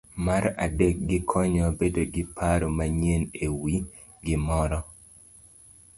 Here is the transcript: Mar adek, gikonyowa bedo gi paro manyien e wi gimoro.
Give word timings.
Mar 0.25 0.43
adek, 0.65 0.95
gikonyowa 1.09 1.69
bedo 1.79 2.01
gi 2.13 2.23
paro 2.35 2.67
manyien 2.77 3.23
e 3.45 3.47
wi 3.61 3.75
gimoro. 4.25 4.79